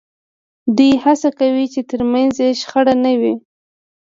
[0.75, 3.33] دوی هڅه کوي چې ترمنځ یې شخړه نه وي